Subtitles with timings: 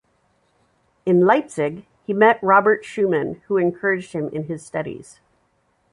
[1.05, 5.19] In Leipzig he met Robert Schumann, who encouraged him in his studies.